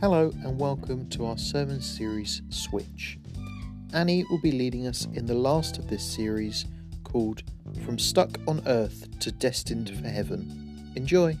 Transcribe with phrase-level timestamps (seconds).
[0.00, 3.18] Hello and welcome to our sermon series Switch.
[3.92, 6.64] Annie will be leading us in the last of this series
[7.04, 7.42] called
[7.84, 10.90] From Stuck on Earth to Destined for Heaven.
[10.96, 11.36] Enjoy!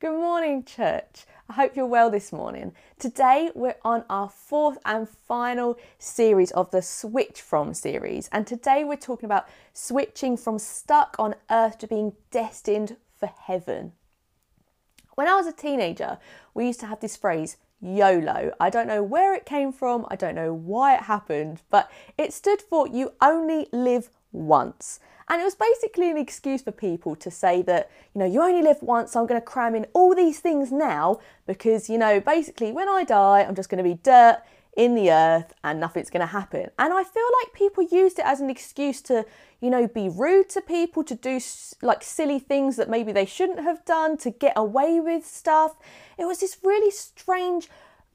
[0.00, 1.24] Good morning, church.
[1.48, 2.72] I hope you're well this morning.
[2.98, 8.28] Today, we're on our fourth and final series of the Switch From series.
[8.32, 13.92] And today, we're talking about switching from stuck on earth to being destined for heaven.
[15.14, 16.18] When I was a teenager,
[16.54, 18.52] we used to have this phrase, YOLO.
[18.60, 22.32] I don't know where it came from, I don't know why it happened, but it
[22.32, 25.00] stood for you only live once.
[25.28, 28.62] And it was basically an excuse for people to say that, you know, you only
[28.62, 32.20] live once, so I'm going to cram in all these things now because, you know,
[32.20, 34.42] basically when I die, I'm just going to be dirt
[34.76, 36.68] in the earth and nothing's going to happen.
[36.78, 39.24] And I feel like people used it as an excuse to,
[39.60, 41.40] you know, be rude to people, to do
[41.82, 45.76] like silly things that maybe they shouldn't have done, to get away with stuff.
[46.18, 47.68] It was this really strange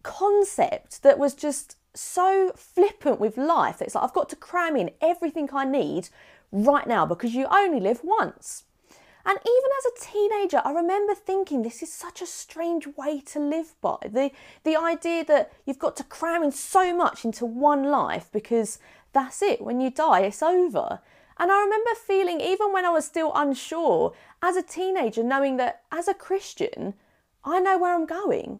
[0.03, 3.81] concept that was just so flippant with life.
[3.81, 6.09] It's like I've got to cram in everything I need
[6.51, 8.65] right now because you only live once.
[9.25, 13.39] And even as a teenager, I remember thinking this is such a strange way to
[13.39, 13.97] live by.
[14.03, 14.31] The,
[14.63, 18.79] the idea that you've got to cram in so much into one life because
[19.13, 20.99] that's it, when you die, it's over.
[21.37, 25.81] And I remember feeling, even when I was still unsure, as a teenager, knowing that
[25.91, 26.93] as a Christian,
[27.43, 28.59] I know where I'm going.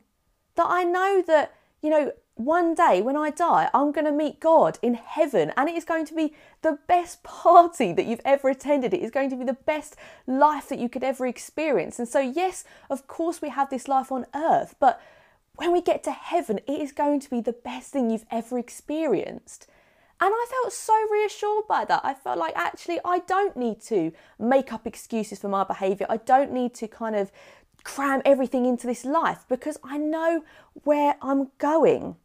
[0.55, 2.11] That I know that, you know,
[2.45, 5.85] one day when I die, I'm going to meet God in heaven, and it is
[5.85, 8.93] going to be the best party that you've ever attended.
[8.93, 9.95] It is going to be the best
[10.27, 11.99] life that you could ever experience.
[11.99, 15.01] And so, yes, of course, we have this life on earth, but
[15.55, 18.57] when we get to heaven, it is going to be the best thing you've ever
[18.57, 19.67] experienced.
[20.19, 22.01] And I felt so reassured by that.
[22.03, 26.05] I felt like actually I don't need to make up excuses for my behaviour.
[26.09, 27.31] I don't need to kind of
[27.83, 30.43] cram everything into this life because I know
[30.83, 32.17] where I'm going.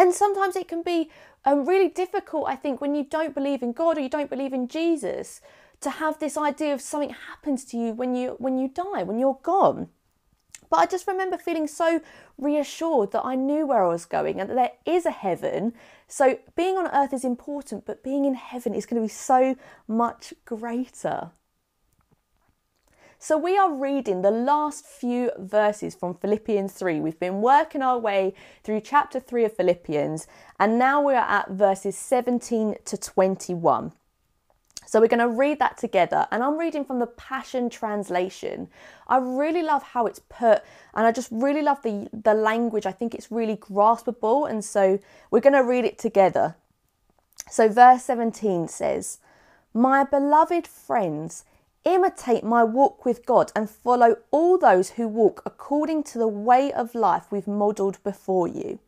[0.00, 1.10] And sometimes it can be
[1.44, 4.54] um, really difficult, I think, when you don't believe in God or you don't believe
[4.54, 5.42] in Jesus,
[5.82, 9.18] to have this idea of something happens to you when you when you die, when
[9.18, 9.88] you're gone.
[10.70, 12.00] But I just remember feeling so
[12.38, 15.74] reassured that I knew where I was going and that there is a heaven.
[16.08, 19.54] So being on earth is important, but being in heaven is going to be so
[19.86, 21.32] much greater.
[23.22, 27.00] So, we are reading the last few verses from Philippians 3.
[27.00, 28.32] We've been working our way
[28.64, 30.26] through chapter 3 of Philippians,
[30.58, 33.92] and now we're at verses 17 to 21.
[34.86, 38.68] So, we're going to read that together, and I'm reading from the Passion Translation.
[39.06, 40.62] I really love how it's put,
[40.94, 42.86] and I just really love the, the language.
[42.86, 44.98] I think it's really graspable, and so
[45.30, 46.56] we're going to read it together.
[47.50, 49.18] So, verse 17 says,
[49.74, 51.44] My beloved friends,
[51.84, 56.70] Imitate my walk with God and follow all those who walk according to the way
[56.72, 58.78] of life we've modelled before you.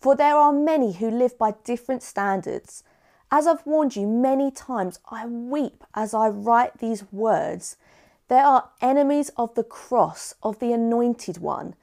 [0.00, 2.82] For there are many who live by different standards.
[3.30, 7.76] As I've warned you many times, I weep as I write these words.
[8.28, 11.74] They are enemies of the cross of the Anointed One,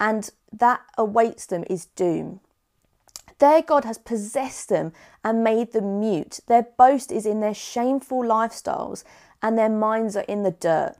[0.00, 2.40] and that awaits them is doom.
[3.38, 4.92] Their God has possessed them
[5.24, 6.40] and made them mute.
[6.46, 9.04] Their boast is in their shameful lifestyles
[9.42, 10.96] and their minds are in the dirt.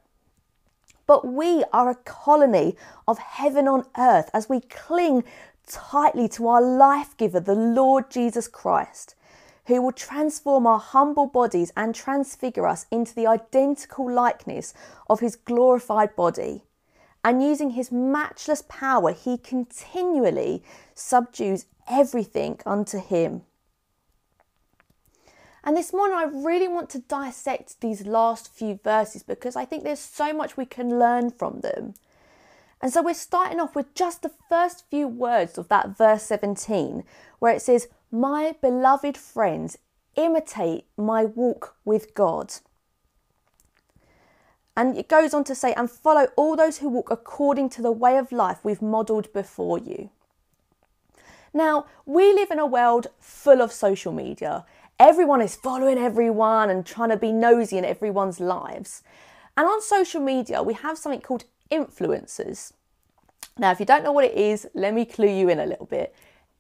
[1.07, 2.77] But we are a colony
[3.09, 5.25] of heaven on earth as we cling
[5.67, 9.15] tightly to our life giver, the Lord Jesus Christ,
[9.67, 14.75] who will transform our humble bodies and transfigure us into the identical likeness
[15.09, 16.65] of his glorified body.
[17.25, 20.63] And using his matchless power, he continually
[20.95, 23.43] subdues everything unto him.
[25.63, 29.85] And this morning, I really want to dissect these last few verses because I think
[29.85, 31.95] there's so much we can learn from them.
[32.81, 37.05] And so we're starting off with just the first few words of that verse 17,
[37.39, 39.77] where it says, My beloved friends,
[40.17, 42.55] imitate my walk with God.
[44.77, 47.93] And it goes on to say, and follow all those who walk according to the
[47.93, 50.09] way of life we've modelled before you.
[51.53, 54.65] Now, we live in a world full of social media
[55.01, 59.03] everyone is following everyone and trying to be nosy in everyone's lives.
[59.57, 62.75] And on social media, we have something called influencers.
[63.59, 65.87] Now, if you don't know what it is, let me clue you in a little
[65.87, 66.15] bit.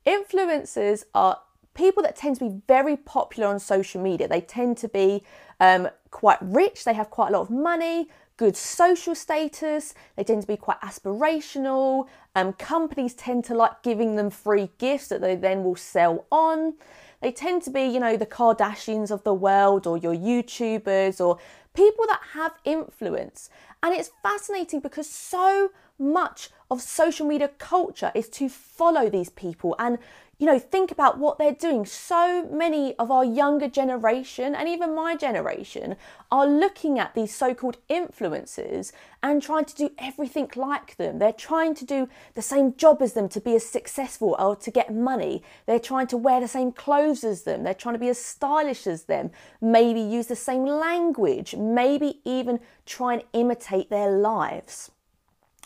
[0.06, 1.38] Influencers are
[1.74, 4.26] people that tend to be very popular on social media.
[4.26, 5.22] They tend to be
[5.60, 8.08] um, quite rich, they have quite a lot of money,
[8.38, 12.08] good social status, they tend to be quite aspirational.
[12.34, 16.74] Um, companies tend to like giving them free gifts that they then will sell on.
[17.20, 21.38] They tend to be, you know, the Kardashians of the world or your YouTubers or
[21.74, 23.50] people that have influence.
[23.82, 29.76] And it's fascinating because so much of social media culture is to follow these people
[29.78, 29.98] and
[30.40, 31.84] you know think about what they're doing.
[31.84, 35.96] So many of our younger generation and even my generation
[36.32, 38.90] are looking at these so-called influencers
[39.22, 41.18] and trying to do everything like them.
[41.18, 44.70] They're trying to do the same job as them to be as successful or to
[44.70, 45.42] get money.
[45.66, 47.62] They're trying to wear the same clothes as them.
[47.62, 49.32] They're trying to be as stylish as them.
[49.60, 51.54] Maybe use the same language.
[51.54, 54.90] Maybe even try and imitate their lives.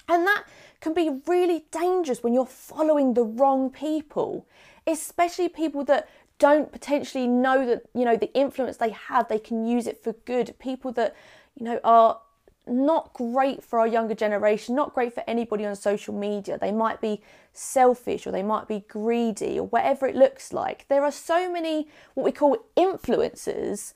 [0.08, 0.44] And that
[0.84, 4.46] can be really dangerous when you're following the wrong people,
[4.86, 6.06] especially people that
[6.38, 10.12] don't potentially know that, you know, the influence they have, they can use it for
[10.26, 10.54] good.
[10.58, 11.16] People that,
[11.58, 12.20] you know, are
[12.66, 16.58] not great for our younger generation, not great for anybody on social media.
[16.58, 17.22] They might be
[17.54, 20.86] selfish or they might be greedy or whatever it looks like.
[20.88, 23.94] There are so many what we call influencers,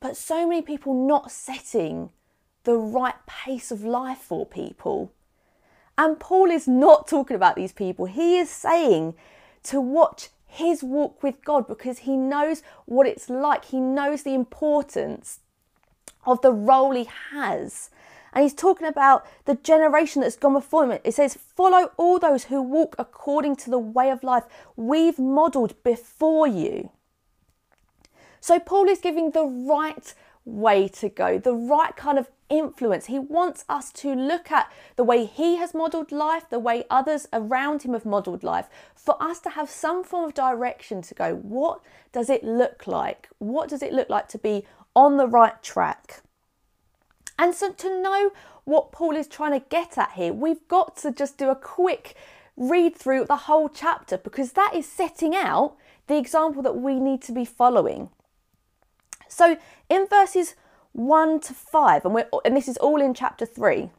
[0.00, 2.08] but so many people not setting
[2.64, 5.12] the right pace of life for people.
[5.98, 8.06] And Paul is not talking about these people.
[8.06, 9.14] He is saying
[9.64, 13.66] to watch his walk with God because he knows what it's like.
[13.66, 15.40] He knows the importance
[16.24, 17.90] of the role he has.
[18.32, 20.98] And he's talking about the generation that's gone before him.
[21.02, 24.44] It says, Follow all those who walk according to the way of life
[24.76, 26.90] we've modelled before you.
[28.40, 30.14] So, Paul is giving the right
[30.46, 33.06] way to go, the right kind of influence.
[33.06, 37.26] He wants us to look at the way he has modeled life, the way others
[37.32, 41.34] around him have modeled life, for us to have some form of direction to go,
[41.34, 41.80] what
[42.12, 43.28] does it look like?
[43.38, 44.64] What does it look like to be
[44.94, 46.22] on the right track?
[47.38, 48.30] And so to know
[48.64, 52.14] what Paul is trying to get at here, we've got to just do a quick
[52.56, 55.76] read through the whole chapter because that is setting out
[56.06, 58.10] the example that we need to be following.
[59.28, 59.56] So
[59.88, 60.54] in verses
[60.92, 63.90] 1 to 5, and, we're, and this is all in chapter 3.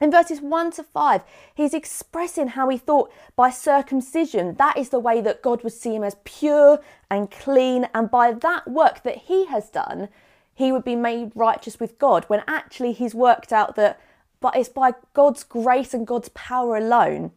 [0.00, 1.22] In verses 1 to 5,
[1.54, 5.94] he's expressing how he thought by circumcision, that is the way that God would see
[5.94, 10.08] him as pure and clean, and by that work that he has done,
[10.54, 14.00] he would be made righteous with God, when actually he's worked out that
[14.40, 17.30] but it's by God's grace and God's power alone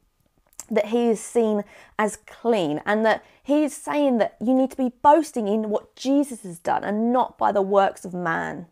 [0.69, 1.63] that he is seen
[1.97, 5.95] as clean and that he is saying that you need to be boasting in what
[5.95, 8.67] Jesus has done and not by the works of man.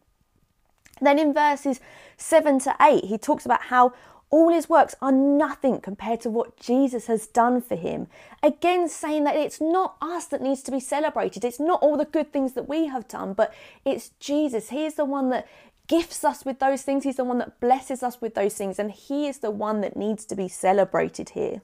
[1.02, 1.80] Then in verses
[2.18, 3.94] 7 to 8, he talks about how
[4.34, 8.08] all his works are nothing compared to what Jesus has done for him.
[8.42, 11.46] Again, saying that it's not us that needs to be celebrated.
[11.46, 13.54] It's not all the good things that we have done, but
[13.86, 14.70] it's Jesus.
[14.70, 15.48] He is the one that
[15.88, 17.04] gifts us with those things.
[17.04, 18.80] He's the one that blesses us with those things.
[18.80, 21.62] And he is the one that needs to be celebrated here.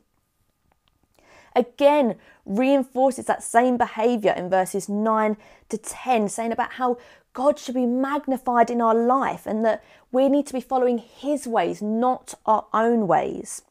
[1.55, 2.15] Again,
[2.45, 5.37] reinforces that same behavior in verses 9
[5.69, 6.97] to 10, saying about how
[7.33, 11.47] God should be magnified in our life and that we need to be following His
[11.47, 13.61] ways, not our own ways.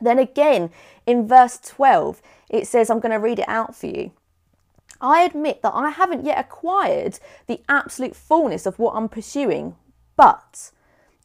[0.00, 0.70] Then again,
[1.06, 2.20] in verse 12,
[2.50, 4.12] it says, I'm going to read it out for you.
[5.00, 9.76] I admit that I haven't yet acquired the absolute fullness of what I'm pursuing,
[10.16, 10.70] but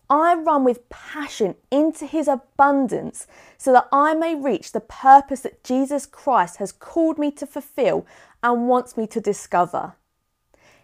[0.09, 3.27] I run with passion into his abundance
[3.57, 8.07] so that I may reach the purpose that Jesus Christ has called me to fulfill
[8.41, 9.95] and wants me to discover.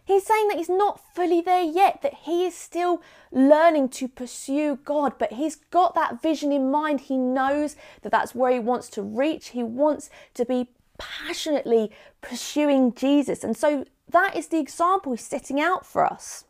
[0.03, 4.77] He's saying that he's not fully there yet, that he is still learning to pursue
[4.85, 7.01] God, but he's got that vision in mind.
[7.01, 9.49] He knows that that's where he wants to reach.
[9.49, 13.43] He wants to be passionately pursuing Jesus.
[13.43, 16.45] And so that is the example he's setting out for us.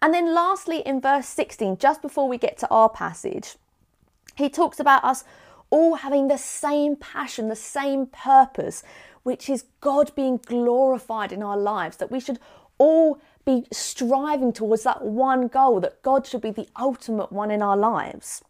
[0.00, 3.56] And then, lastly, in verse 16, just before we get to our passage,
[4.36, 5.24] he talks about us
[5.70, 8.82] all having the same passion, the same purpose,
[9.22, 12.38] which is God being glorified in our lives, that we should
[12.78, 17.62] all be striving towards that one goal, that God should be the ultimate one in
[17.62, 18.42] our lives.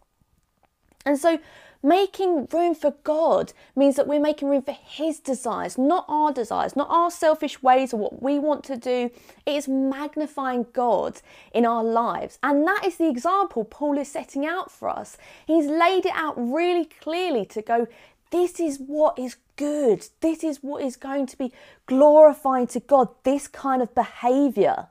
[1.07, 1.39] And so
[1.85, 6.75] Making room for God means that we're making room for His desires, not our desires,
[6.75, 9.11] not our selfish ways or what we want to do.
[9.45, 11.21] It is magnifying God
[11.53, 12.39] in our lives.
[12.43, 15.19] And that is the example Paul is setting out for us.
[15.47, 17.87] He's laid it out really clearly to go,
[18.31, 20.07] this is what is good.
[20.23, 21.53] This is what is going to be
[21.85, 24.87] glorifying to God, this kind of behavior.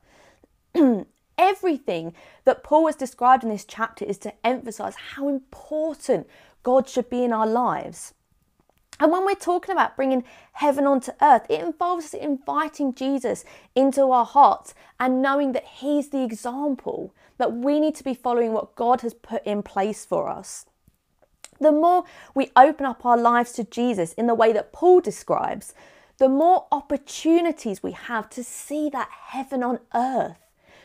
[1.40, 2.14] Everything
[2.46, 6.28] that Paul has described in this chapter is to emphasize how important
[6.64, 8.14] God should be in our lives.
[9.00, 13.44] And when we're talking about bringing heaven onto earth, it involves us inviting Jesus
[13.76, 18.54] into our hearts and knowing that He's the example, that we need to be following
[18.54, 20.66] what God has put in place for us.
[21.60, 22.04] The more
[22.36, 25.74] we open up our lives to Jesus in the way that Paul describes,
[26.18, 30.43] the more opportunities we have to see that heaven on earth.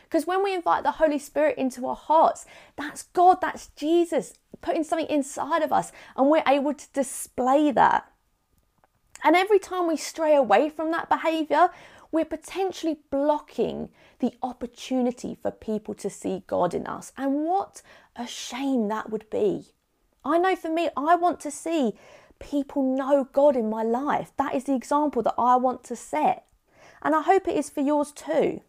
[0.09, 4.83] Because when we invite the Holy Spirit into our hearts, that's God, that's Jesus putting
[4.83, 8.11] something inside of us, and we're able to display that.
[9.23, 11.69] And every time we stray away from that behavior,
[12.11, 13.89] we're potentially blocking
[14.19, 17.11] the opportunity for people to see God in us.
[17.15, 17.81] And what
[18.15, 19.67] a shame that would be.
[20.25, 21.93] I know for me, I want to see
[22.39, 24.31] people know God in my life.
[24.37, 26.45] That is the example that I want to set.
[27.01, 28.61] And I hope it is for yours too.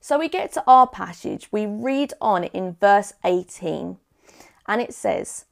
[0.00, 3.98] So we get to our passage, we read on in verse 18,
[4.66, 5.46] and it says,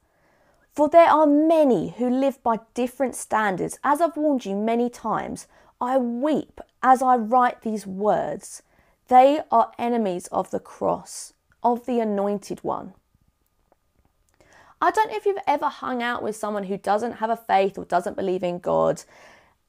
[0.73, 3.77] For there are many who live by different standards.
[3.83, 5.47] As I've warned you many times,
[5.81, 8.63] I weep as I write these words.
[9.09, 12.93] They are enemies of the cross, of the anointed one.
[14.81, 17.77] I don't know if you've ever hung out with someone who doesn't have a faith
[17.77, 19.03] or doesn't believe in God,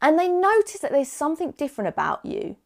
[0.01, 2.57] and they notice that there's something different about you.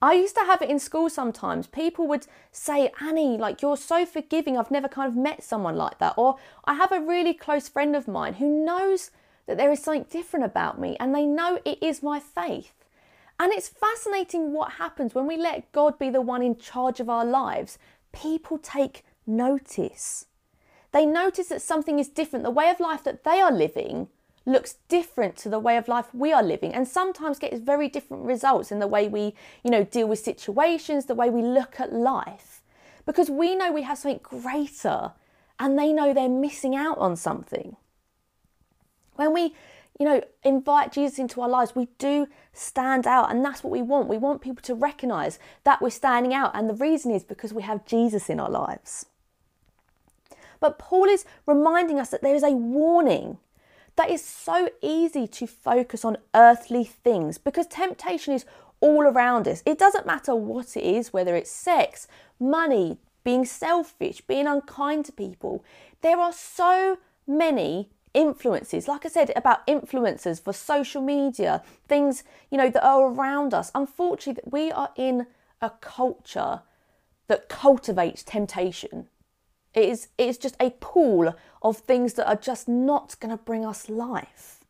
[0.00, 1.66] I used to have it in school sometimes.
[1.66, 4.56] People would say, Annie, like you're so forgiving.
[4.56, 6.14] I've never kind of met someone like that.
[6.16, 9.10] Or I have a really close friend of mine who knows
[9.46, 12.72] that there is something different about me and they know it is my faith.
[13.40, 17.08] And it's fascinating what happens when we let God be the one in charge of
[17.08, 17.78] our lives.
[18.12, 20.26] People take notice.
[20.92, 22.44] They notice that something is different.
[22.44, 24.08] The way of life that they are living
[24.48, 28.24] looks different to the way of life we are living and sometimes gets very different
[28.24, 31.92] results in the way we, you know, deal with situations, the way we look at
[31.92, 32.62] life.
[33.06, 35.12] Because we know we have something greater
[35.58, 37.76] and they know they're missing out on something.
[39.14, 39.54] When we,
[39.98, 43.82] you know, invite Jesus into our lives, we do stand out and that's what we
[43.82, 44.08] want.
[44.08, 47.62] We want people to recognize that we're standing out and the reason is because we
[47.62, 49.06] have Jesus in our lives.
[50.60, 53.38] But Paul is reminding us that there is a warning
[53.98, 58.46] that is so easy to focus on earthly things because temptation is
[58.80, 59.60] all around us.
[59.66, 62.06] It doesn't matter what it is, whether it's sex,
[62.38, 65.64] money, being selfish, being unkind to people.
[66.00, 72.56] There are so many influences, like I said about influencers for social media, things, you
[72.56, 73.72] know, that are around us.
[73.74, 75.26] Unfortunately, we are in
[75.60, 76.62] a culture
[77.26, 79.08] that cultivates temptation.
[79.74, 83.42] It is, it is just a pool of things that are just not going to
[83.42, 84.64] bring us life.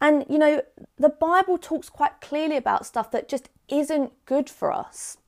[0.00, 0.62] And, you know,
[0.96, 5.18] the Bible talks quite clearly about stuff that just isn't good for us.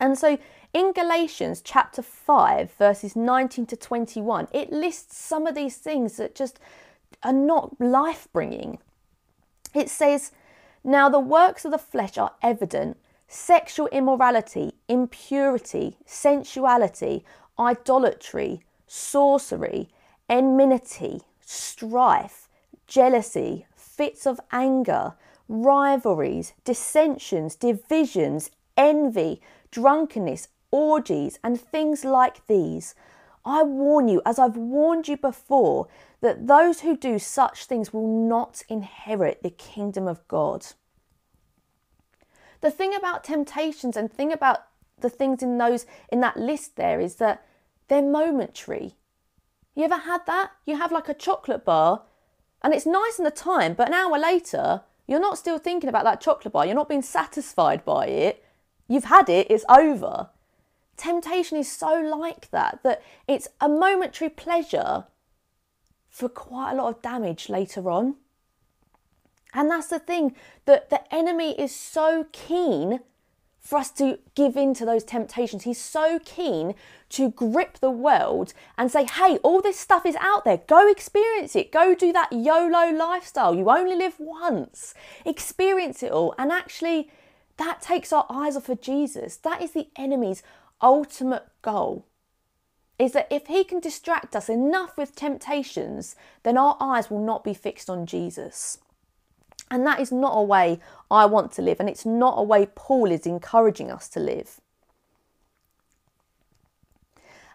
[0.00, 0.38] And so
[0.72, 6.34] in Galatians chapter 5, verses 19 to 21, it lists some of these things that
[6.34, 6.58] just
[7.22, 8.78] are not life bringing.
[9.74, 10.32] It says,
[10.82, 12.96] Now the works of the flesh are evident
[13.26, 17.24] sexual immorality, impurity, sensuality,
[17.58, 19.88] idolatry, sorcery,
[20.28, 22.48] enmity, strife,
[22.86, 25.14] jealousy, fits of anger,
[25.48, 32.94] rivalries, dissensions, divisions, envy, drunkenness, orgies, and things like these.
[33.44, 35.88] I warn you, as I've warned you before,
[36.20, 40.66] that those who do such things will not inherit the kingdom of God.
[42.62, 44.64] The thing about temptations and thing about
[45.00, 47.46] the things in those in that list there is that
[47.88, 48.94] they're momentary.
[49.74, 50.52] You ever had that?
[50.64, 52.02] You have like a chocolate bar
[52.62, 56.04] and it's nice in the time, but an hour later, you're not still thinking about
[56.04, 56.64] that chocolate bar.
[56.64, 58.44] You're not being satisfied by it.
[58.88, 60.30] You've had it, it's over.
[60.96, 65.04] Temptation is so like that, that it's a momentary pleasure
[66.08, 68.16] for quite a lot of damage later on.
[69.52, 70.34] And that's the thing
[70.64, 73.00] that the enemy is so keen
[73.64, 75.64] for us to give in to those temptations.
[75.64, 76.74] He's so keen
[77.10, 80.58] to grip the world and say, hey, all this stuff is out there.
[80.66, 81.72] Go experience it.
[81.72, 83.54] Go do that YOLO lifestyle.
[83.54, 84.92] You only live once.
[85.24, 86.34] Experience it all.
[86.36, 87.10] And actually,
[87.56, 89.36] that takes our eyes off of Jesus.
[89.36, 90.42] That is the enemy's
[90.82, 92.04] ultimate goal.
[92.98, 97.42] Is that if he can distract us enough with temptations, then our eyes will not
[97.42, 98.78] be fixed on Jesus.
[99.70, 100.78] And that is not a way
[101.10, 104.60] I want to live, and it's not a way Paul is encouraging us to live.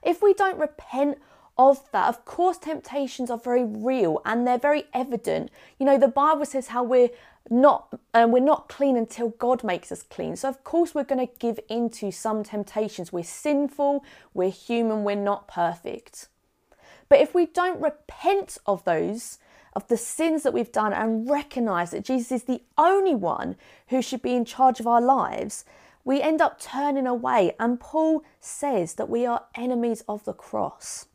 [0.04, 1.20] If we don't repent
[1.58, 5.52] of that, of course, temptations are very real and they're very evident.
[5.78, 7.10] You know, the Bible says how we're
[7.50, 10.36] not and we're not clean until God makes us clean.
[10.36, 13.12] So of course we're going to give into some temptations.
[13.12, 16.30] We're sinful, we're human, we're not perfect.
[17.10, 19.40] But if we don't repent of those,
[19.80, 23.56] of the sins that we've done and recognize that Jesus is the only one
[23.88, 25.64] who should be in charge of our lives,
[26.04, 27.56] we end up turning away.
[27.58, 31.06] And Paul says that we are enemies of the cross.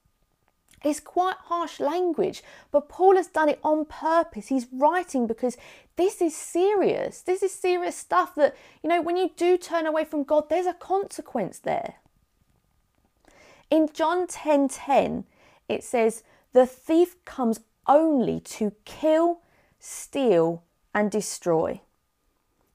[0.82, 4.48] It's quite harsh language, but Paul has done it on purpose.
[4.48, 5.58] He's writing because
[5.96, 7.20] this is serious.
[7.20, 10.66] This is serious stuff that, you know, when you do turn away from God, there's
[10.66, 11.96] a consequence there.
[13.70, 15.24] In John 10:10, 10, 10,
[15.68, 19.40] it says, "The thief comes only to kill,
[19.78, 20.62] steal,
[20.94, 21.80] and destroy."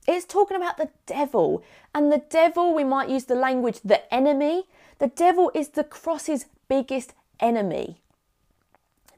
[0.08, 1.62] It's talking about the devil.
[1.94, 4.68] And the devil, we might use the language the enemy.
[4.98, 8.02] The devil is the cross's biggest enemy.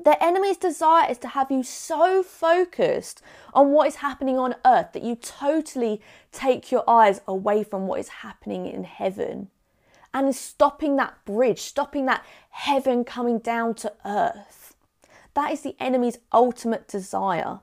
[0.04, 3.22] The enemy's desire is to have you so focused
[3.54, 8.00] on what is happening on earth that you totally take your eyes away from what
[8.00, 9.50] is happening in heaven
[10.14, 14.61] and stopping that bridge, stopping that heaven coming down to earth.
[15.34, 17.60] That is the enemy's ultimate desire.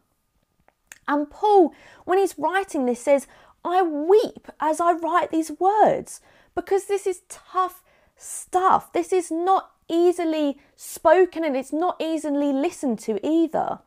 [1.07, 1.73] And Paul,
[2.05, 3.27] when he's writing this, says,
[3.65, 6.21] I weep as I write these words
[6.55, 7.83] because this is tough
[8.17, 8.93] stuff.
[8.93, 13.81] This is not easily spoken and it's not easily listened to either.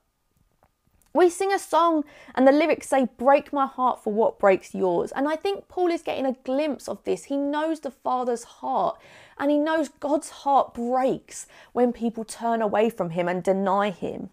[1.13, 5.11] We sing a song and the lyrics say, Break my heart for what breaks yours.
[5.11, 7.25] And I think Paul is getting a glimpse of this.
[7.25, 8.99] He knows the Father's heart
[9.37, 14.29] and he knows God's heart breaks when people turn away from him and deny him.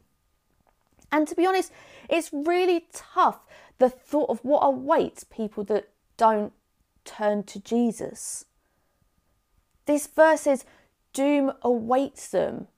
[1.11, 1.73] And to be honest,
[2.09, 3.41] it's really tough
[3.79, 6.53] the thought of what awaits people that don't
[7.05, 8.45] turn to Jesus.
[9.87, 10.65] This verse says,
[11.13, 12.69] Doom awaits them.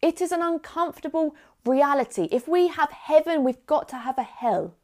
[0.00, 2.28] It is an uncomfortable reality.
[2.30, 4.74] If we have heaven, we've got to have a hell.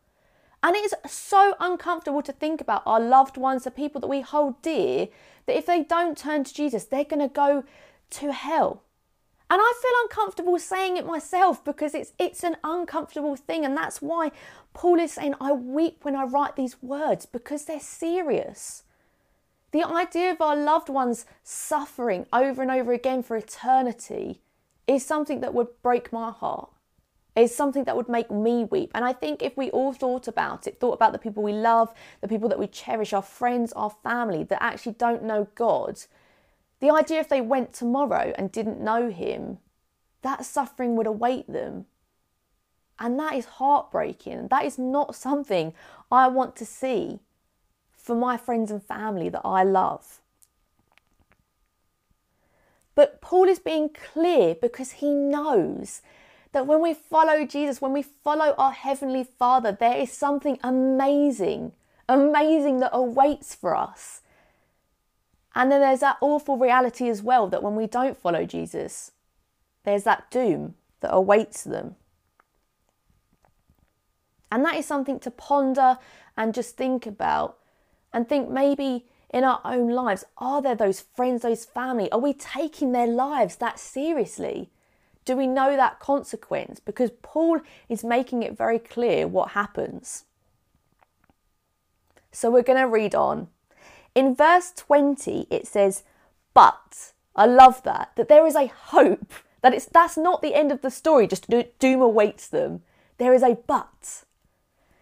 [0.63, 4.23] And it is so uncomfortable to think about our loved ones, the people that we
[4.23, 5.09] hold dear,
[5.47, 7.65] that if they don't turn to Jesus, they're going to go
[8.11, 8.83] to hell.
[9.51, 14.03] And I feel uncomfortable saying it myself because it's it's an uncomfortable thing and that's
[14.03, 14.31] why
[14.75, 18.83] Paul is saying I weep when I write these words because they're serious.
[19.71, 24.43] The idea of our loved ones suffering over and over again for eternity
[24.89, 26.71] is something that would break my heart.
[27.37, 28.91] is something that would make me weep.
[28.95, 31.95] And I think if we all thought about it, thought about the people we love,
[32.21, 36.01] the people that we cherish, our friends, our family that actually don't know God,
[36.81, 39.59] the idea if they went tomorrow and didn't know him,
[40.23, 41.87] that suffering would await them.
[42.99, 44.49] And that is heartbreaking.
[44.49, 45.75] That is not something
[46.11, 47.21] I want to see
[47.93, 50.21] for my friends and family that I love.
[52.99, 56.03] But Paul is being clear because he knows
[56.51, 61.75] that when we follow Jesus, when we follow our Heavenly Father, there is something amazing,
[62.09, 64.23] amazing that awaits for us.
[65.55, 69.13] And then there's that awful reality as well that when we don't follow Jesus,
[69.85, 71.95] there's that doom that awaits them.
[74.51, 75.99] And that is something to ponder
[76.37, 77.59] and just think about
[78.13, 82.11] and think maybe in our own lives are there those friends, those family?
[82.11, 84.71] Are we taking their lives that seriously?
[85.25, 86.81] Do we know that consequence?
[86.81, 90.25] Because Paul is making it very clear what happens.
[92.33, 93.49] So we're going to read on.
[94.15, 96.03] In verse 20, it says,
[96.55, 100.73] But, I love that, that there is a hope, that it's that's not the end
[100.73, 102.83] of the story, just doom awaits them.
[103.19, 104.25] There is a but.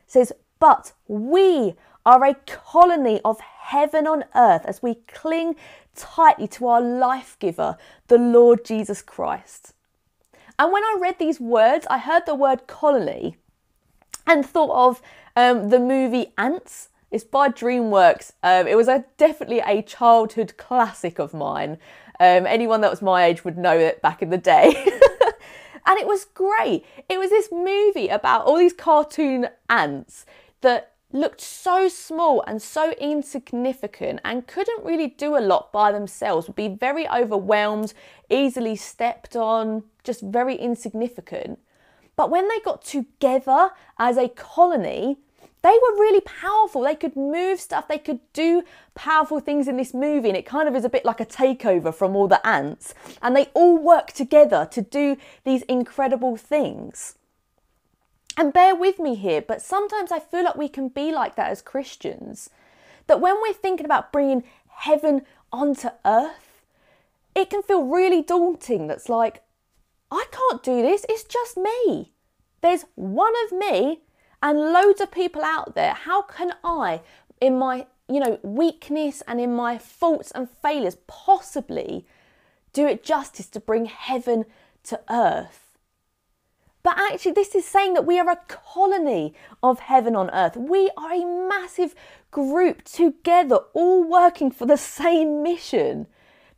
[0.07, 5.57] It says, But we are a colony of heaven on earth as we cling
[5.95, 9.75] tightly to our life giver, the Lord Jesus Christ.
[10.59, 13.37] And when I read these words, I heard the word colony
[14.27, 15.03] and thought of
[15.37, 18.33] um, the movie Antz it's by DreamWorks.
[18.43, 21.79] Um, it was a, definitely a childhood classic of mine.
[22.19, 24.75] Um, anyone that was my age would know it back in the day.
[25.87, 26.85] and it was great.
[27.09, 30.27] It was this movie about all these cartoon ants
[30.63, 36.47] that looked so small and so insignificant and couldn't really do a lot by themselves,
[36.47, 37.95] would be very overwhelmed,
[38.29, 41.59] easily stepped on, just very insignificant.
[42.17, 45.19] But when they got together as a colony,
[45.63, 46.83] they were really powerful.
[46.83, 48.63] They could move stuff, they could do
[48.95, 51.93] powerful things in this movie, and it kind of is a bit like a takeover
[51.95, 52.95] from all the ants.
[53.21, 57.17] And they all work together to do these incredible things.
[58.37, 61.51] And bear with me here, but sometimes I feel like we can be like that
[61.51, 62.51] as Christians.
[63.07, 66.63] That when we're thinking about bringing heaven onto earth,
[67.35, 68.89] it can feel really daunting.
[68.89, 69.43] That's like,
[70.11, 72.13] I can't do this, it's just me.
[72.61, 74.01] There's one of me
[74.43, 75.95] and loads of people out there.
[75.95, 77.01] How can I,
[77.41, 82.07] in my you know weakness and in my faults and failures, possibly
[82.73, 84.45] do it justice to bring heaven
[84.85, 85.66] to earth?
[86.87, 90.57] But actually, this is saying that we are a colony of heaven on earth.
[90.57, 91.97] We are a massive
[92.31, 96.07] group together, all working for the same mission.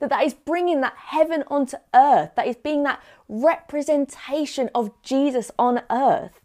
[0.00, 2.32] That that is bringing that heaven onto earth.
[2.36, 6.40] That is being that representation of Jesus on earth.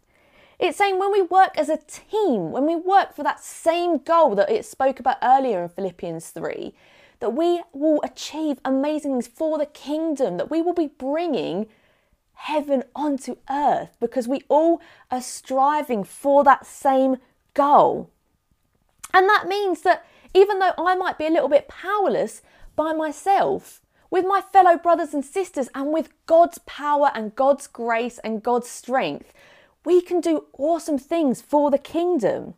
[0.58, 4.34] It's saying when we work as a team, when we work for that same goal
[4.36, 6.72] that it spoke about earlier in Philippians 3,
[7.20, 11.66] that we will achieve amazing things for the kingdom, that we will be bringing
[12.34, 17.16] heaven onto earth because we all are striving for that same
[17.54, 18.10] goal.
[19.12, 22.42] And that means that even though I might be a little bit powerless
[22.76, 28.18] by myself, with my fellow brothers and sisters, and with God's power and God's grace
[28.18, 29.32] and God's strength,
[29.84, 32.54] we can do awesome things for the kingdom.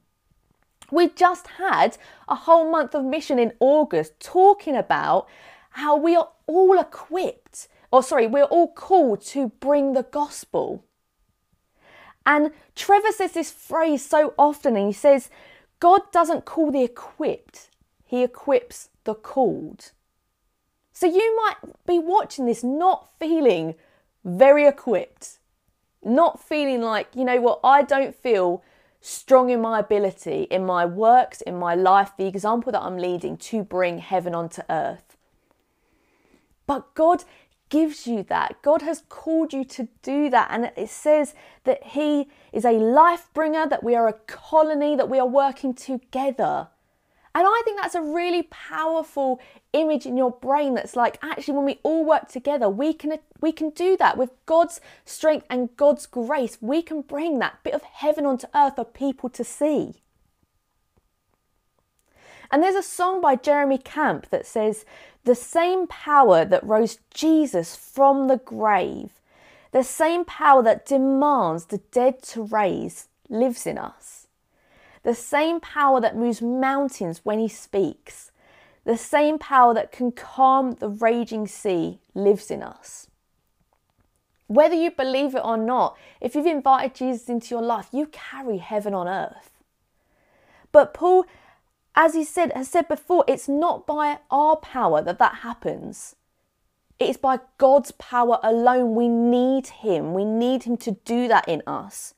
[0.90, 5.26] We just had a whole month of mission in August talking about
[5.70, 10.84] how we are all equipped, or sorry, we're all called to bring the gospel.
[12.26, 15.30] And Trevor says this phrase so often, and he says,
[15.80, 17.70] God doesn't call the equipped,
[18.04, 19.92] He equips the called.
[20.92, 21.56] So you might
[21.86, 23.76] be watching this not feeling
[24.26, 25.38] very equipped,
[26.04, 28.62] not feeling like, you know what, I don't feel
[29.00, 33.38] strong in my ability, in my works, in my life, the example that I'm leading
[33.38, 35.16] to bring heaven onto earth.
[36.66, 37.24] But God
[37.68, 38.62] gives you that.
[38.62, 40.48] God has called you to do that.
[40.50, 45.10] And it says that He is a life bringer, that we are a colony, that
[45.10, 46.68] we are working together.
[47.36, 49.40] And I think that's a really powerful
[49.74, 53.52] image in your brain that's like actually when we all work together we can we
[53.52, 57.82] can do that with God's strength and God's grace we can bring that bit of
[57.82, 59.96] heaven onto earth for people to see.
[62.50, 64.84] And there's a song by Jeremy Camp that says
[65.24, 69.12] the same power that rose Jesus from the grave
[69.72, 74.26] the same power that demands the dead to raise lives in us
[75.06, 78.32] the same power that moves mountains when he speaks,
[78.84, 83.06] the same power that can calm the raging sea lives in us.
[84.48, 88.58] Whether you believe it or not, if you've invited Jesus into your life, you carry
[88.58, 89.52] heaven on earth.
[90.72, 91.24] But Paul,
[91.96, 96.14] as he said, has said before, it's not by our power that that happens.
[96.98, 98.94] It is by God's power alone.
[98.94, 100.14] We need Him.
[100.14, 102.14] We need Him to do that in us.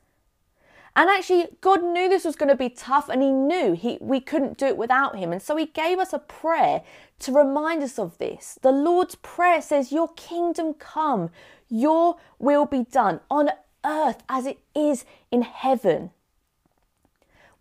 [0.94, 4.20] And actually, God knew this was going to be tough and He knew he, we
[4.20, 5.32] couldn't do it without Him.
[5.32, 6.82] And so He gave us a prayer
[7.20, 8.58] to remind us of this.
[8.62, 11.30] The Lord's Prayer says, Your kingdom come,
[11.68, 13.50] your will be done on
[13.84, 16.10] earth as it is in heaven.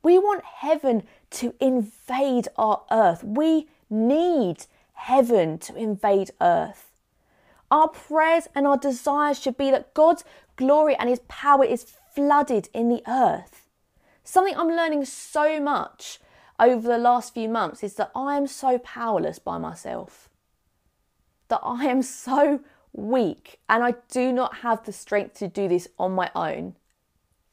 [0.03, 3.24] We want heaven to invade our earth.
[3.24, 6.92] We need heaven to invade earth.
[7.70, 10.24] Our prayers and our desires should be that God's
[10.56, 13.68] glory and His power is flooded in the earth.
[14.24, 16.20] Something I'm learning so much
[16.60, 20.30] over the last few months is that I am so powerless by myself.
[21.50, 22.62] That I am so
[22.94, 26.76] weak and I do not have the strength to do this on my own.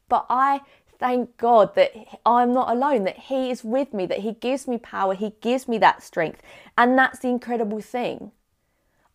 [0.09, 0.61] But I
[0.98, 1.92] thank God that
[2.24, 5.68] I'm not alone, that He is with me, that He gives me power, He gives
[5.68, 6.42] me that strength.
[6.76, 8.33] And that's the incredible thing.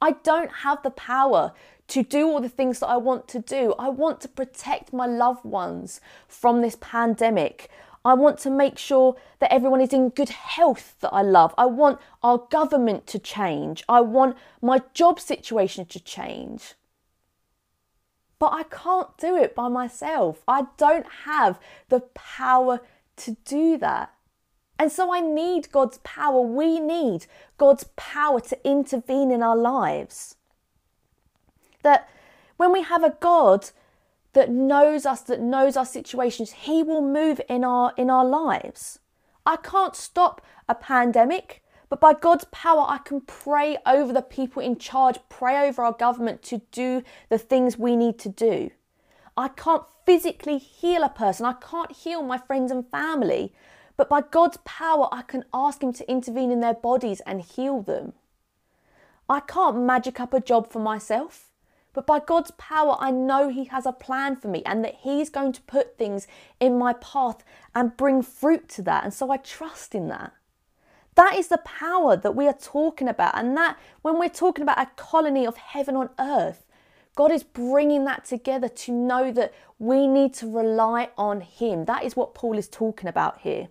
[0.02, 1.54] I don't have the power
[1.90, 3.74] to do all the things that I want to do.
[3.78, 7.70] I want to protect my loved ones from this pandemic.
[8.06, 11.54] I want to make sure that everyone is in good health that I love.
[11.58, 13.84] I want our government to change.
[13.90, 16.76] I want my job situation to change.
[18.40, 20.42] But I can't do it by myself.
[20.48, 22.82] I don't have the power
[23.18, 24.14] to do that.
[24.80, 26.40] And so I need God's power.
[26.40, 27.26] We need
[27.58, 30.38] God's power to intervene in our lives.
[31.84, 32.10] That
[32.56, 33.72] when we have a God
[34.34, 39.00] that knows us, that knows our situations, He will move in our in our lives.
[39.46, 44.62] I can't stop a pandemic, but by God's power, I can pray over the people
[44.62, 48.72] in charge, pray over our government to do the things we need to do.
[49.36, 53.54] I can't physically heal a person, I can't heal my friends and family,
[53.98, 57.82] but by God's power, I can ask Him to intervene in their bodies and heal
[57.82, 58.14] them.
[59.28, 61.50] I can't magic up a job for myself.
[61.92, 65.30] But by God's power, I know He has a plan for me and that He's
[65.30, 66.28] going to put things
[66.60, 69.04] in my path and bring fruit to that.
[69.04, 70.34] And so I trust in that.
[71.20, 73.38] That is the power that we are talking about.
[73.38, 76.66] And that, when we're talking about a colony of heaven on earth,
[77.14, 81.84] God is bringing that together to know that we need to rely on Him.
[81.84, 83.68] That is what Paul is talking about here.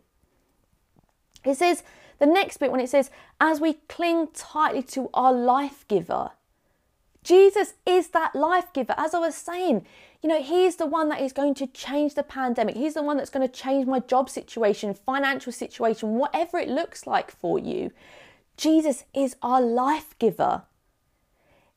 [1.42, 1.82] It says,
[2.18, 6.32] the next bit when it says, as we cling tightly to our life giver,
[7.22, 8.94] Jesus is that life giver.
[8.96, 9.86] As I was saying,
[10.22, 12.76] you know, He's the one that is going to change the pandemic.
[12.76, 17.06] He's the one that's going to change my job situation, financial situation, whatever it looks
[17.06, 17.90] like for you.
[18.56, 20.62] Jesus is our life giver.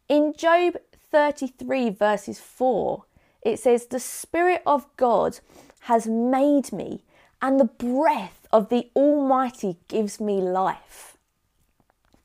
[0.10, 0.76] In Job
[1.12, 3.06] 33, verses 4,
[3.44, 5.40] it says, The Spirit of God
[5.82, 7.04] has made me,
[7.42, 11.18] and the breath of the Almighty gives me life.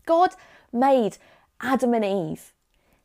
[0.07, 0.31] God
[0.73, 1.19] made
[1.61, 2.53] Adam and Eve.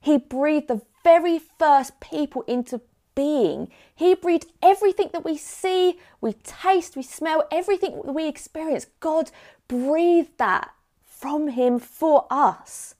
[0.01, 2.81] He breathed the very first people into
[3.15, 3.69] being.
[3.95, 8.87] He breathed everything that we see, we taste, we smell, everything that we experience.
[8.99, 9.31] God
[9.67, 10.71] breathed that
[11.05, 12.95] from Him for us.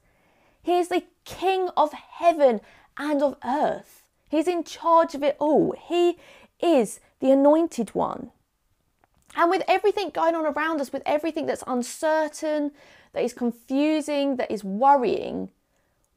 [0.62, 2.62] He is the King of heaven
[2.98, 4.04] and of earth.
[4.30, 5.74] He's in charge of it all.
[5.78, 6.18] He
[6.62, 8.32] is the anointed one.
[9.36, 12.72] And with everything going on around us, with everything that's uncertain,
[13.14, 15.52] that is confusing, that is worrying,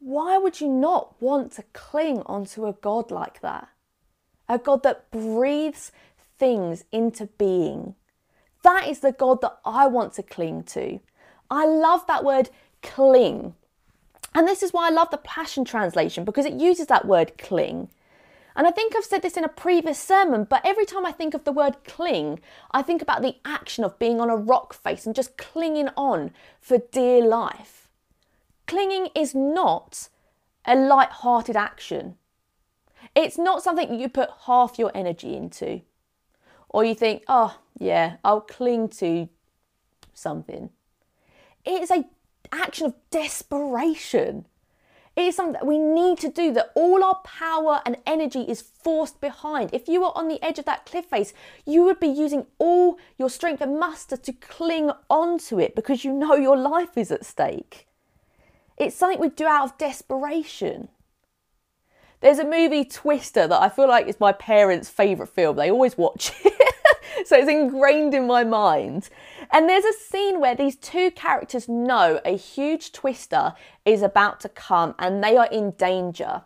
[0.05, 3.69] why would you not want to cling onto a God like that?
[4.51, 5.93] A God that breathes
[6.39, 7.95] things into being.
[8.63, 11.01] That is the God that I want to cling to.
[11.51, 12.51] I love that word
[12.83, 13.55] cling.
[14.35, 17.89] And this is why I love the Passion Translation because it uses that word cling.
[18.55, 21.33] And I think I've said this in a previous sermon, but every time I think
[21.33, 22.41] of the word cling,
[22.73, 26.33] I think about the action of being on a rock face and just clinging on
[26.61, 27.84] for dear life.
[28.67, 30.09] Clinging is not
[30.65, 32.17] a light hearted action.
[33.15, 35.83] It's not something you put half your energy into.
[36.69, 39.29] Or you think, oh, yeah, I'll cling to
[40.13, 40.71] something.
[41.65, 42.05] It is a
[42.53, 44.47] action of desperation.
[45.17, 48.61] It is something that we need to do, that all our power and energy is
[48.61, 49.71] forced behind.
[49.73, 51.33] If you were on the edge of that cliff face,
[51.65, 56.13] you would be using all your strength and muster to cling onto it because you
[56.13, 57.87] know your life is at stake.
[58.77, 60.89] It's something we do out of desperation.
[62.21, 65.57] There's a movie, Twister, that I feel like is my parents' favourite film.
[65.57, 66.75] They always watch it.
[67.27, 69.11] so it's ingrained in my mind.
[69.53, 74.49] And there's a scene where these two characters know a huge twister is about to
[74.49, 76.43] come and they are in danger.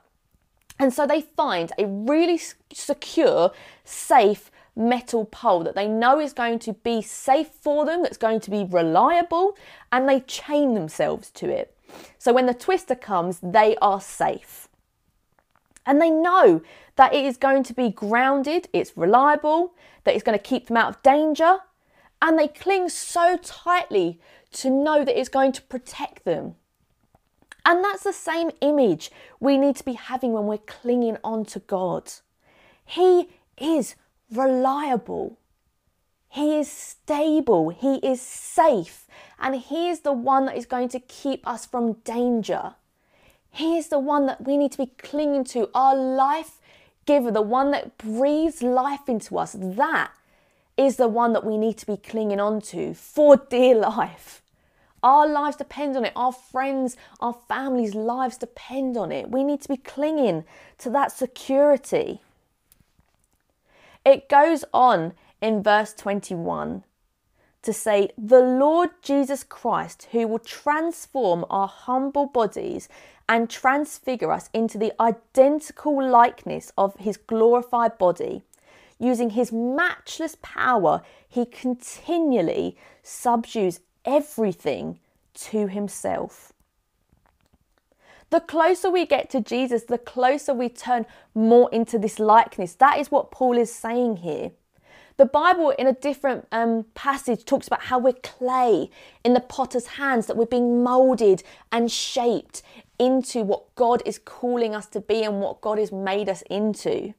[0.79, 2.41] And so they find a really
[2.73, 3.53] secure,
[3.85, 8.41] safe metal pole that they know is going to be safe for them, that's going
[8.41, 9.57] to be reliable,
[9.91, 11.75] and they chain themselves to it.
[12.19, 14.69] So when the twister comes, they are safe.
[15.87, 16.63] And they know
[16.97, 19.75] that it is going to be grounded, it's reliable,
[20.05, 21.59] that it's going to keep them out of danger,
[22.21, 24.21] and they cling so tightly
[24.53, 26.57] to know that it's going to protect them.
[27.65, 31.61] And that's the same image we need to be having when we're clinging on to
[31.61, 32.11] God.
[32.85, 33.95] He is
[34.33, 35.39] reliable.
[36.29, 37.71] He is stable.
[37.71, 39.07] He is safe.
[39.39, 42.75] And He is the one that is going to keep us from danger.
[43.51, 46.61] He is the one that we need to be clinging to, our life
[47.07, 49.57] giver, the one that breathes life into us.
[49.59, 50.13] That
[50.77, 54.43] is the one that we need to be clinging on to for dear life.
[55.03, 56.13] Our lives depend on it.
[56.15, 59.31] Our friends, our families' lives depend on it.
[59.31, 60.45] We need to be clinging
[60.79, 62.21] to that security.
[64.05, 66.85] It goes on in verse 21
[67.63, 72.89] to say, The Lord Jesus Christ, who will transform our humble bodies
[73.29, 78.43] and transfigure us into the identical likeness of his glorified body
[78.99, 84.99] Using his matchless power, he continually subdues everything
[85.35, 86.53] to himself.
[88.31, 92.75] The closer we get to Jesus, the closer we turn more into this likeness.
[92.75, 94.51] That is what Paul is saying here.
[95.19, 98.89] The Bible, in a different um, passage, talks about how we're clay
[99.25, 102.63] in the potter's hands, that we're being molded and shaped
[103.01, 107.15] into what God is calling us to be and what God has made us into.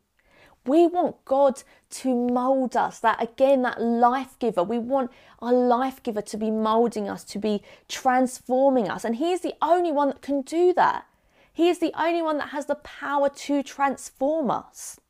[0.65, 4.63] We want God to mold us, that again, that life giver.
[4.63, 9.03] We want our life giver to be molding us, to be transforming us.
[9.03, 11.05] And He is the only one that can do that.
[11.51, 15.01] He is the only one that has the power to transform us.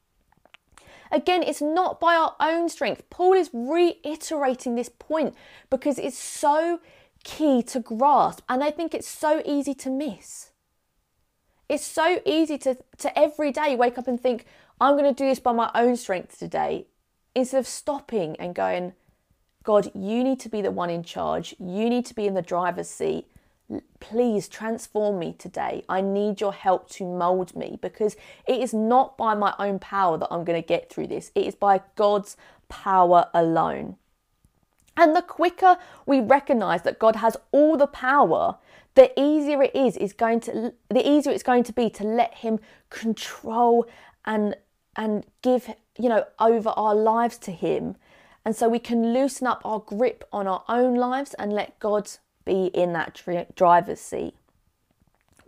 [1.12, 3.10] Again, it's not by our own strength.
[3.10, 5.36] Paul is reiterating this point
[5.70, 6.80] because it's so
[7.24, 10.52] key to grasp, and I think it's so easy to miss.
[11.68, 14.46] It's so easy to, to every day wake up and think,
[14.82, 16.88] I'm going to do this by my own strength today,
[17.36, 18.94] instead of stopping and going,
[19.64, 21.54] God, you need to be the one in charge.
[21.60, 23.28] You need to be in the driver's seat.
[24.00, 25.84] Please transform me today.
[25.88, 28.16] I need your help to mold me because
[28.48, 31.32] it is not by my own power that I'm going to get through this.
[31.36, 32.36] It is by God's
[32.68, 33.98] power alone.
[34.98, 38.58] And the quicker we recognize that God has all the power,
[38.96, 42.34] the easier it is is going to the easier it's going to be to let
[42.36, 43.88] him control
[44.26, 44.56] and
[44.96, 47.96] and give, you know, over our lives to Him.
[48.46, 52.10] And so we can loosen up our grip on our own lives and let God
[52.50, 53.22] be in that
[53.56, 54.34] driver's seat.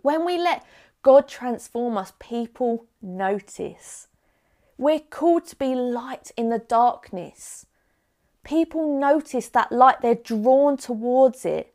[0.02, 0.64] When we let
[1.02, 4.06] God transform us, people notice.
[4.78, 7.66] We're called to be light in the darkness.
[8.44, 11.74] People notice that light, they're drawn towards it.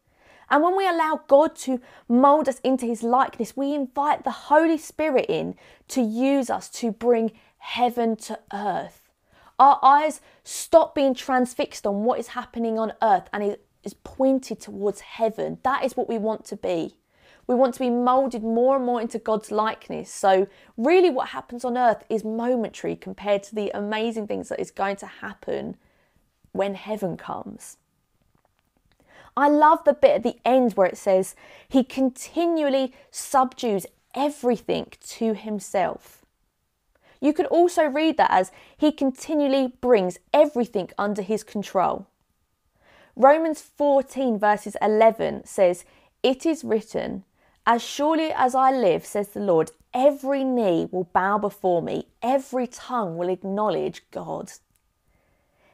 [0.50, 4.78] And when we allow God to mold us into his likeness, we invite the Holy
[4.78, 5.56] Spirit in
[5.90, 9.12] to use us to bring heaven to earth.
[9.60, 15.02] Our eyes stop being transfixed on what is happening on earth and is, pointed towards
[15.02, 15.58] heaven.
[15.63, 16.95] That is what we want to be.
[17.47, 20.12] We want to be molded more and more into God's likeness.
[20.12, 24.69] So, really, what happens on earth is momentary compared to the amazing things that is
[24.69, 25.78] going to happen
[26.52, 27.78] when heaven comes.
[29.38, 31.36] I love the bit at the end where it says,
[31.69, 36.26] He continually subdues everything to Himself.
[37.21, 42.08] You could also read that as He continually brings everything under His control.
[43.20, 45.86] Romans 14, verses 11 says,
[46.22, 47.24] It is written,
[47.66, 52.68] As surely as I live, says the Lord, every knee will bow before me, every
[52.68, 54.52] tongue will acknowledge God.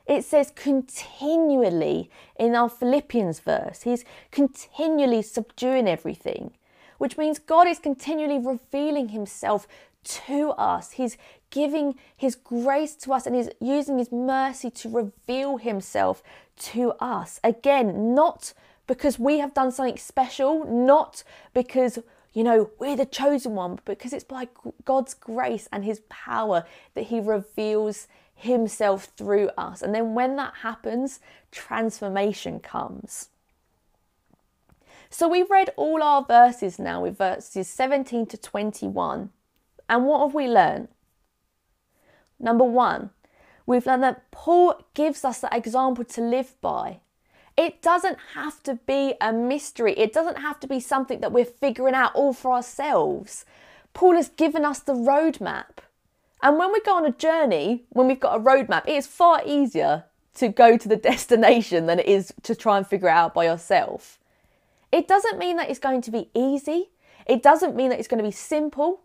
[0.07, 3.81] It says continually in our Philippians verse.
[3.81, 6.51] He's continually subduing everything,
[6.97, 9.67] which means God is continually revealing himself
[10.03, 10.91] to us.
[10.91, 11.17] He's
[11.53, 16.23] giving his grace to us and he's using his mercy to reveal himself
[16.57, 17.39] to us.
[17.43, 18.53] Again, not
[18.87, 21.99] because we have done something special, not because
[22.33, 24.47] you know, we're the chosen one, but because it's by
[24.85, 29.83] God's grace and His power that He reveals Himself through us.
[29.83, 31.19] And then when that happens,
[31.51, 33.29] transformation comes.
[35.11, 39.29] So we've read all our verses now with verses 17 to 21.
[39.87, 40.87] And what have we learned?
[42.39, 43.11] Number one,
[43.65, 46.99] we've learned that Paul gives us that example to live by.
[47.55, 51.45] It doesn't have to be a mystery, it doesn't have to be something that we're
[51.45, 53.45] figuring out all for ourselves.
[53.93, 55.83] Paul has given us the roadmap.
[56.41, 59.41] And when we go on a journey, when we've got a roadmap, it is far
[59.45, 63.33] easier to go to the destination than it is to try and figure it out
[63.33, 64.19] by yourself.
[64.91, 66.89] It doesn't mean that it's going to be easy.
[67.25, 69.01] It doesn't mean that it's going to be simple.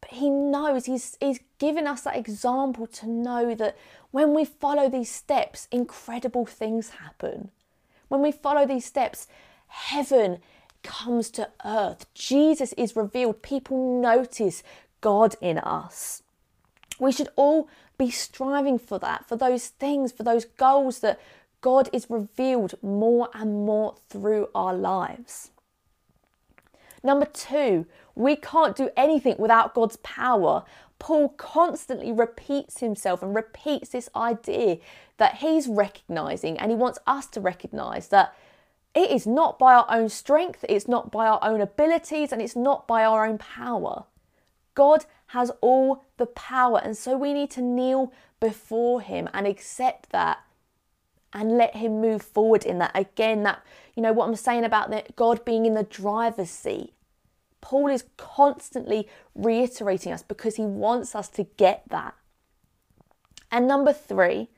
[0.00, 3.76] But he knows, he's, he's given us that example to know that
[4.10, 7.50] when we follow these steps, incredible things happen.
[8.08, 9.28] When we follow these steps,
[9.68, 10.38] heaven
[10.82, 12.06] comes to earth.
[12.14, 13.42] Jesus is revealed.
[13.42, 14.62] People notice
[15.00, 16.22] God in us.
[16.98, 21.20] We should all be striving for that, for those things, for those goals that
[21.60, 25.50] God is revealed more and more through our lives.
[27.02, 30.64] Number two, we can't do anything without God's power.
[30.98, 34.78] Paul constantly repeats himself and repeats this idea
[35.16, 38.34] that he's recognizing, and he wants us to recognize that
[38.94, 42.56] it is not by our own strength, it's not by our own abilities, and it's
[42.56, 44.04] not by our own power.
[44.74, 46.80] God has all the power.
[46.82, 50.38] And so we need to kneel before Him and accept that
[51.32, 52.92] and let Him move forward in that.
[52.94, 53.62] Again, that,
[53.94, 56.92] you know, what I'm saying about that God being in the driver's seat.
[57.60, 62.14] Paul is constantly reiterating us because he wants us to get that.
[63.50, 64.48] And number three,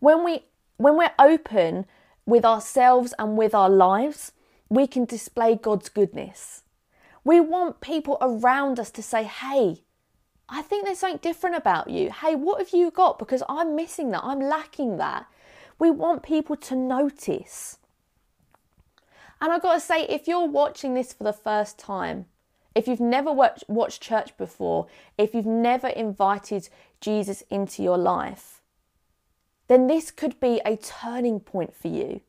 [0.00, 0.44] when we
[0.76, 1.86] when we're open
[2.26, 4.32] with ourselves and with our lives,
[4.68, 6.62] we can display God's goodness.
[7.24, 9.82] We want people around us to say, hey,
[10.48, 12.10] I think there's something different about you.
[12.10, 13.18] Hey, what have you got?
[13.18, 14.24] Because I'm missing that.
[14.24, 15.26] I'm lacking that.
[15.82, 17.78] We want people to notice.
[19.40, 22.26] And I've got to say, if you're watching this for the first time,
[22.76, 24.86] if you've never watched, church before,
[25.18, 26.68] if you've never invited
[27.00, 28.60] Jesus into your life,
[29.66, 32.20] then this could be a turning point for you.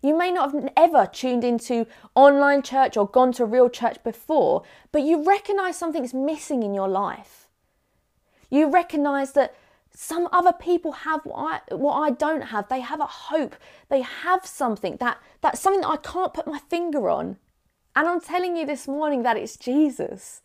[0.00, 4.62] You may not have ever tuned into online church or gone to real church before,
[4.92, 7.48] but you recognize something's missing in your life.
[8.50, 9.56] You recognize that
[9.94, 12.68] some other people have what I, what I don't have.
[12.68, 13.54] They have a hope.
[13.88, 17.36] They have something that that's something that I can't put my finger on.
[17.94, 20.40] And I'm telling you this morning that it's Jesus.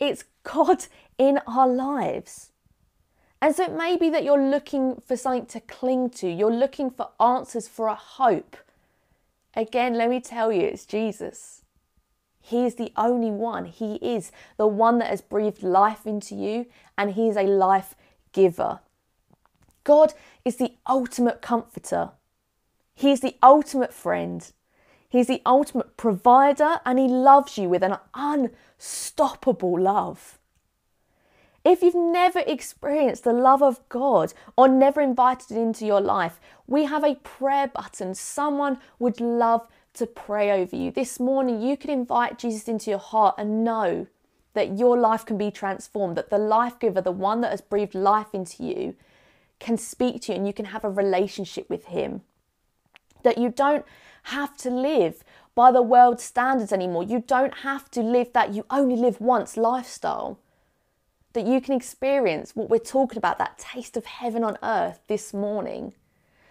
[0.00, 2.50] It's God in our lives.
[3.40, 6.28] And so it may be that you're looking for something to cling to.
[6.28, 8.56] You're looking for answers for a hope.
[9.54, 11.62] Again, let me tell you, it's Jesus.
[12.40, 13.66] He is the only one.
[13.66, 17.94] He is the one that has breathed life into you, and He is a life
[18.32, 18.80] giver.
[19.88, 20.12] God
[20.44, 22.10] is the ultimate comforter.
[22.94, 24.52] He is the ultimate friend.
[25.08, 30.38] He's the ultimate provider, and He loves you with an unstoppable love.
[31.64, 36.38] If you've never experienced the love of God or never invited it into your life,
[36.66, 38.14] we have a prayer button.
[38.14, 40.90] Someone would love to pray over you.
[40.90, 44.06] This morning, you can invite Jesus into your heart and know
[44.52, 47.94] that your life can be transformed, that the life giver, the one that has breathed
[47.94, 48.94] life into you,
[49.58, 52.22] can speak to you and you can have a relationship with him.
[53.22, 53.84] That you don't
[54.24, 57.02] have to live by the world's standards anymore.
[57.02, 60.38] You don't have to live that you only live once lifestyle.
[61.32, 65.34] That you can experience what we're talking about, that taste of heaven on earth this
[65.34, 65.94] morning.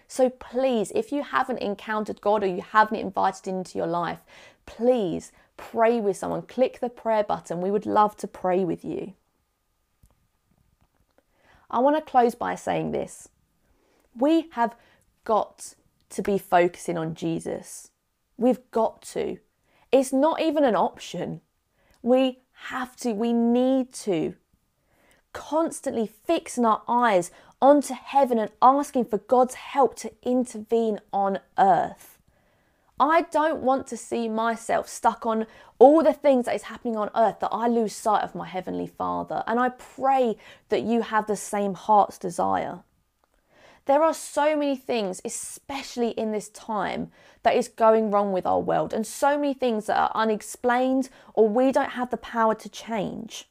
[0.06, 4.20] So please, if you haven't encountered God or you haven't invited into your life,
[4.64, 6.42] please pray with someone.
[6.42, 7.60] Click the prayer button.
[7.60, 9.12] We would love to pray with you.
[11.70, 13.28] I want to close by saying this.
[14.14, 14.74] We have
[15.24, 15.74] got
[16.10, 17.90] to be focusing on Jesus.
[18.36, 19.38] We've got to.
[19.92, 21.40] It's not even an option.
[22.02, 22.38] We
[22.70, 24.34] have to, we need to.
[25.32, 32.17] Constantly fixing our eyes onto heaven and asking for God's help to intervene on earth.
[33.00, 35.46] I don't want to see myself stuck on
[35.78, 38.88] all the things that is happening on earth that I lose sight of my Heavenly
[38.88, 39.44] Father.
[39.46, 40.36] And I pray
[40.68, 42.80] that you have the same heart's desire.
[43.86, 47.10] There are so many things, especially in this time,
[47.42, 51.48] that is going wrong with our world, and so many things that are unexplained or
[51.48, 53.48] we don't have the power to change.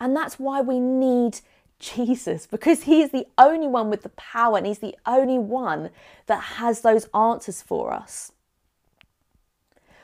[0.00, 1.40] And that's why we need
[1.78, 5.90] Jesus because He's the only one with the power and He's the only one
[6.26, 8.32] that has those answers for us.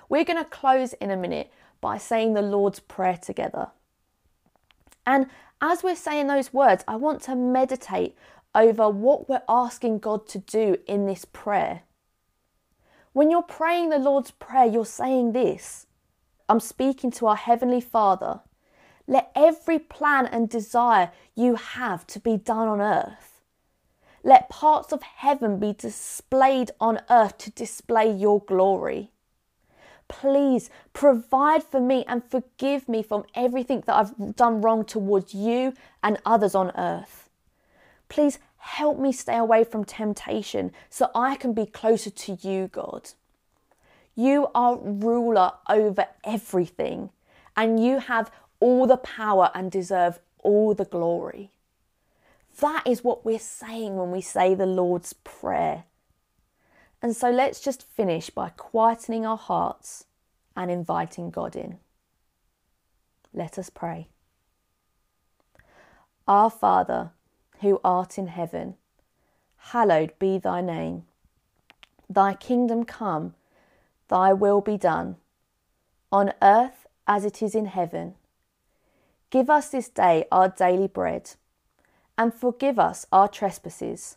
[0.08, 3.68] We're going to close in a minute by saying the Lord's Prayer together.
[5.06, 5.26] And
[5.60, 8.16] as we're saying those words, I want to meditate
[8.54, 11.82] over what we're asking God to do in this prayer.
[13.12, 15.86] When you're praying the Lord's Prayer, you're saying this
[16.48, 18.40] I'm speaking to our Heavenly Father
[19.06, 23.40] let every plan and desire you have to be done on earth.
[24.22, 29.10] Let parts of heaven be displayed on earth to display your glory.
[30.20, 35.74] Please provide for me and forgive me from everything that I've done wrong towards you
[36.04, 37.28] and others on earth.
[38.08, 43.10] Please help me stay away from temptation so I can be closer to you, God.
[44.14, 47.10] You are ruler over everything
[47.56, 51.50] and you have all the power and deserve all the glory.
[52.60, 55.84] That is what we're saying when we say the Lord's Prayer.
[57.04, 60.06] And so let's just finish by quietening our hearts
[60.56, 61.76] and inviting God in.
[63.34, 64.08] Let us pray.
[66.26, 67.10] Our Father,
[67.60, 68.76] who art in heaven,
[69.58, 71.02] hallowed be thy name.
[72.08, 73.34] Thy kingdom come,
[74.08, 75.16] thy will be done,
[76.10, 78.14] on earth as it is in heaven.
[79.28, 81.32] Give us this day our daily bread,
[82.16, 84.16] and forgive us our trespasses,